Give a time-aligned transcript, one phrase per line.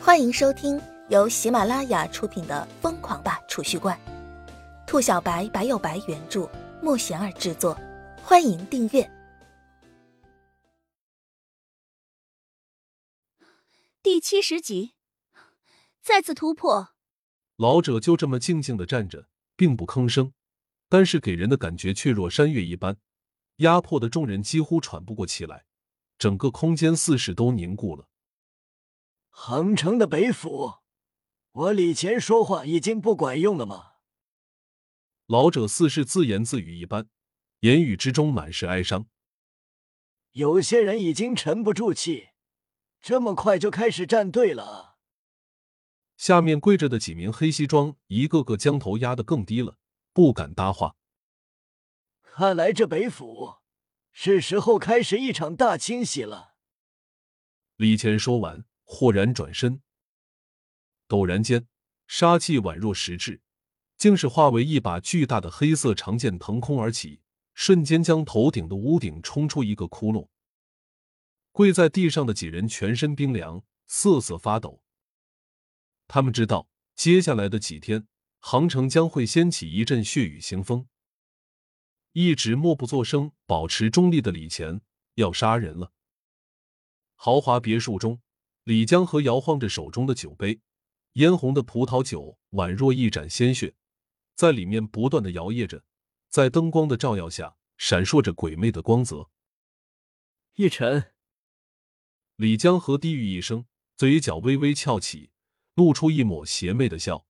[0.00, 3.98] 欢迎收听由喜马拉雅出品的《疯狂吧储蓄罐》，
[4.86, 6.48] 兔小白白有白原著，
[6.80, 7.78] 莫贤儿制作。
[8.22, 9.10] 欢迎订阅。
[14.02, 14.94] 第七十集，
[16.00, 16.90] 再次突破。
[17.56, 20.32] 老者就这么静静的站着，并不吭声，
[20.88, 22.96] 但是给人的感觉却若山岳一般，
[23.56, 25.64] 压迫的众人几乎喘不过气来，
[26.16, 28.06] 整个空间似是都凝固了。
[29.40, 30.78] 杭城的北府，
[31.52, 33.92] 我李乾说话已经不管用了吗？
[35.26, 37.08] 老者似是自言自语一般，
[37.60, 39.06] 言语之中满是哀伤。
[40.32, 42.30] 有些人已经沉不住气，
[43.00, 44.98] 这么快就开始站队了。
[46.16, 49.78] 下面跪着的几名黑西装，一个个将头压得更低了，
[50.12, 50.96] 不敢搭话。
[52.22, 53.58] 看来这北府
[54.10, 56.56] 是时候开始一场大清洗了。
[57.76, 58.64] 李乾说完。
[58.90, 59.82] 豁然转身，
[61.08, 61.68] 陡然间，
[62.06, 63.42] 杀气宛若实质，
[63.98, 67.20] 竟是化为一把巨大的黑色长剑腾空而起，
[67.52, 70.26] 瞬间将头顶的屋顶冲出一个窟窿。
[71.52, 74.82] 跪在地上的几人全身冰凉，瑟瑟发抖。
[76.06, 80.88] 他们知道，接下来的几天，杭城将会掀起一阵血雨腥风。
[82.12, 84.80] 一直默不作声、保持中立的李乾
[85.16, 85.92] 要杀人了。
[87.16, 88.22] 豪华别墅中。
[88.68, 90.60] 李江河摇晃着手中的酒杯，
[91.14, 93.74] 嫣红的葡萄酒宛若一盏鲜血，
[94.34, 95.84] 在里面不断的摇曳着，
[96.28, 99.30] 在灯光的照耀下闪烁着鬼魅的光泽。
[100.56, 101.14] 叶晨，
[102.36, 103.64] 李江河低语一声，
[103.96, 105.30] 嘴角微微翘起，
[105.72, 107.26] 露出一抹邪魅的笑。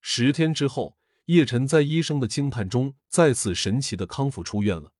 [0.00, 4.92] 十天之后，叶晨在医生的惊叹中再次神奇的康复出院了。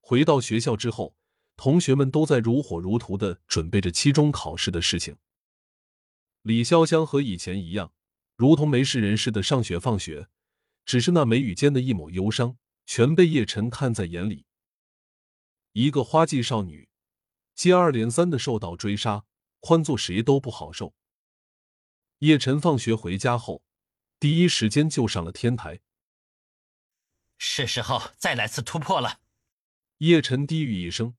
[0.00, 1.14] 回到学校之后。
[1.58, 5.16] 同学们都在如火如荼的准备着期中考试的事情。
[6.42, 7.92] 李潇湘和以前一样，
[8.36, 10.28] 如同没事人似的上学放学，
[10.84, 12.56] 只是那眉宇间的一抹忧伤，
[12.86, 14.46] 全被叶晨看在眼里。
[15.72, 16.88] 一个花季少女，
[17.56, 19.24] 接二连三的受到追杀，
[19.60, 20.94] 换做谁都不好受。
[22.20, 23.64] 叶晨放学回家后，
[24.20, 25.80] 第一时间就上了天台。
[27.36, 29.20] 是时候再来次突破了。
[29.98, 31.16] 叶晨低语一声。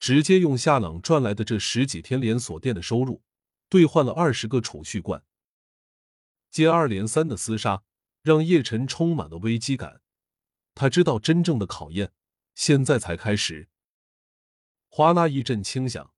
[0.00, 3.22] 直接用夏朗赚来的这十几天连锁店的收入
[3.68, 5.22] 兑换了二十个储蓄罐。
[6.50, 7.84] 接二连三的厮杀
[8.22, 10.00] 让叶晨充满了危机感。
[10.74, 12.12] 他知道真正的考验
[12.54, 13.68] 现在才开始。
[14.88, 16.12] 哗啦一阵轻响，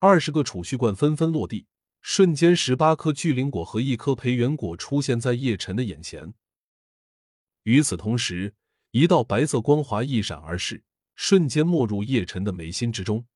[0.00, 1.66] 二十个储蓄罐纷纷落地，
[2.00, 6.34] 瞬间十八颗巨灵果和一颗培元果出现在叶晨的眼前。
[7.62, 8.54] 与此同时，
[8.90, 10.82] 一道白色光华一闪而逝。
[11.24, 13.26] 瞬间没入叶晨的眉心之中。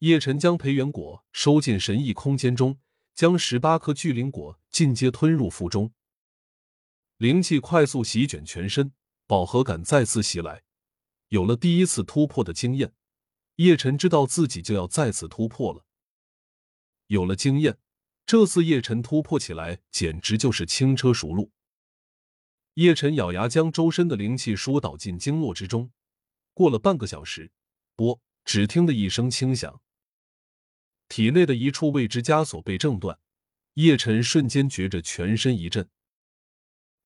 [0.00, 2.78] 叶晨将培元果收进神异空间中，
[3.14, 5.94] 将十八颗巨灵果尽皆吞入腹中。
[7.16, 8.92] 灵气快速席卷全身，
[9.26, 10.62] 饱和感再次袭来。
[11.28, 12.92] 有了第一次突破的经验，
[13.56, 15.86] 叶晨知道自己就要再次突破了。
[17.06, 17.78] 有了经验，
[18.26, 21.50] 这次叶晨突破起来简直就是轻车熟路。
[22.74, 25.90] 叶晨咬牙将周身的灵气疏导进经络之中。
[26.58, 27.52] 过了半个小时，
[27.94, 28.20] 啵！
[28.44, 29.80] 只听得一声轻响，
[31.08, 33.20] 体内的一处未知枷锁被挣断。
[33.74, 35.88] 叶晨瞬间觉着全身一震，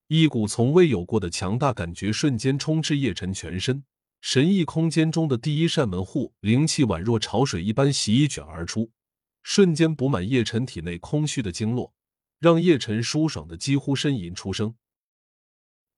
[0.07, 3.85] 一股从未有过的强大感觉瞬间充斥叶晨全身。
[4.23, 8.91] 神异空间中的第一扇门户，灵气宛若潮水一般席卷而出，
[9.43, 11.93] 瞬间补满叶晨体内空虚的经络，
[12.39, 14.75] 让叶晨舒爽的几乎呻吟出声。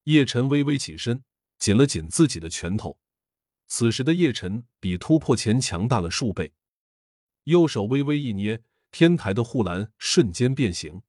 [0.03, 1.23] 叶晨微微起身，
[1.61, 2.99] 紧了紧自己的拳头。
[3.67, 6.53] 此时的叶晨比突破前强大了数倍，
[7.45, 11.03] 右手微微一捏，天台的护栏瞬间变形。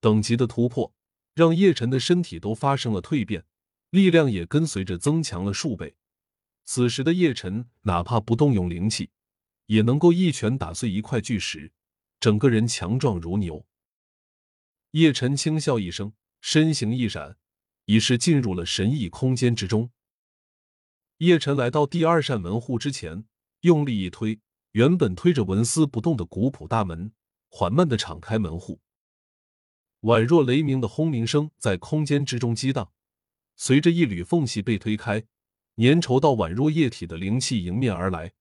[0.00, 0.94] 等级的突破
[1.34, 3.44] 让叶晨的身体都发生了蜕变，
[3.90, 5.96] 力量也跟随着增强了数倍。
[6.64, 9.10] 此时的叶晨哪怕不动用灵气，
[9.66, 11.72] 也能够一拳打碎一块巨石，
[12.18, 13.66] 整个人强壮如牛。
[14.92, 17.36] 叶晨轻笑一声，身形一闪，
[17.84, 19.90] 已是进入了神异空间之中。
[21.18, 23.24] 叶晨来到第二扇门户之前，
[23.60, 24.38] 用力一推，
[24.72, 27.10] 原本推着纹丝不动的古朴大门，
[27.48, 28.80] 缓慢的敞开门户。
[30.02, 32.92] 宛若雷鸣的轰鸣声在空间之中激荡，
[33.56, 35.20] 随着一缕缝隙被推开，
[35.76, 38.34] 粘稠到宛若液体的灵气迎面而来。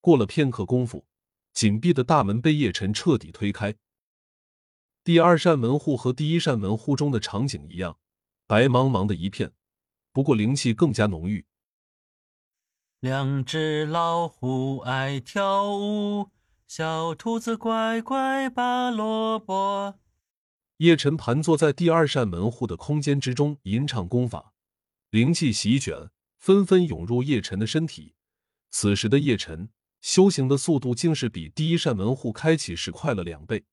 [0.00, 1.04] 过了片刻功夫，
[1.52, 3.74] 紧闭的大门被叶晨彻底推开。
[5.04, 7.98] 第二扇门户和第一扇门户中的场景一样，
[8.46, 9.52] 白茫茫的一片，
[10.10, 11.44] 不过灵气更加浓郁。
[13.04, 16.30] 两只老虎爱跳舞，
[16.66, 20.00] 小兔子乖乖拔萝卜。
[20.78, 24.54] 叶晨盘坐在第二扇门户的空间之中，吟唱功法，
[25.10, 26.08] 灵气席卷，
[26.38, 28.14] 纷纷涌入叶晨的身体。
[28.70, 29.68] 此时的叶晨
[30.00, 33.66] 修行的速度竟是比第一扇门户开启时快了两倍。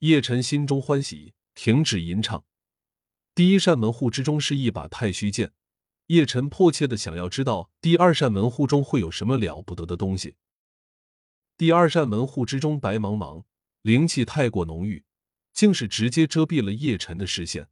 [0.00, 2.44] 叶晨心中欢喜，停止吟唱。
[3.36, 5.52] 第一扇门户之中是一把太虚剑，
[6.10, 10.34] 叶晨迫切的想要知道第二扇门户中会有什么了不得的东西。
[11.56, 13.44] 第二扇门户之中白茫茫，
[13.82, 15.04] 灵气太过浓郁。
[15.52, 17.68] 竟是直接遮蔽了叶晨的视线。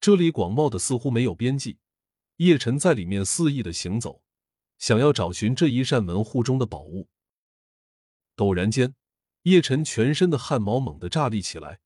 [0.00, 1.78] 这里广袤的似乎没有边际，
[2.36, 4.22] 叶晨在里面肆意的行走，
[4.76, 7.08] 想要找寻这一扇门户中的宝物。
[8.36, 8.94] 陡然间，
[9.42, 11.80] 叶晨全身的汗毛猛地炸立起来，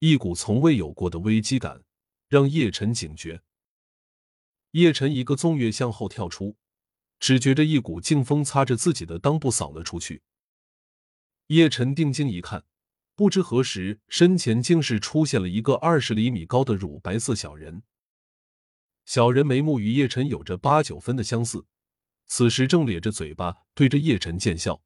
[0.00, 1.84] 一股从未有过的危机感
[2.28, 3.42] 让叶晨警觉。
[4.72, 6.56] 叶晨一个纵跃向后跳出，
[7.18, 10.22] 只觉着一股劲风擦着自己的裆部扫了出去。
[11.48, 12.64] 叶晨定睛一看。
[13.14, 17.82] 不知何时，身前竟是出现了一个二十厘米高的乳白色小人。
[19.06, 21.66] 小人眉目与叶晨有着八九分的相似，
[22.26, 24.84] 此时正咧着嘴巴对着叶晨贱笑。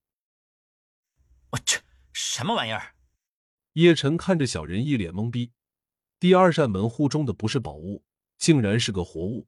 [1.51, 1.81] 我去，
[2.15, 2.95] 什么玩意儿？
[3.75, 5.53] 叶晨看着小人，一脸懵逼。
[6.19, 8.03] 第二扇门户中的不是宝物，
[8.39, 9.47] 竟然是个活物。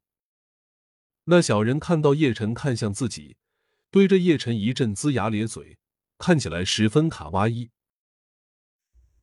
[1.26, 3.38] 那小人看到叶晨看向自己，
[3.90, 5.78] 对着叶晨一阵龇牙咧嘴，
[6.18, 7.70] 看起来十分卡哇伊。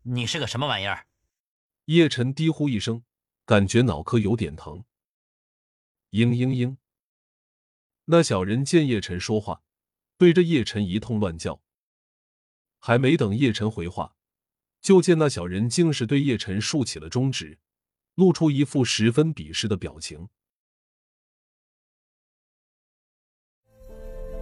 [0.04, 1.06] 你是个什么玩意儿？
[1.86, 3.04] 叶晨低呼一声，
[3.46, 4.84] 感觉脑壳有点疼。
[6.10, 6.78] 嘤嘤嘤！
[8.06, 9.62] 那小人见叶晨说话，
[10.18, 11.62] 对着叶晨一通乱叫。
[12.80, 14.16] 还没等叶晨回话，
[14.82, 17.60] 就见那小人竟是对叶晨竖起了中指，
[18.16, 20.30] 露出一副十分鄙视的表情。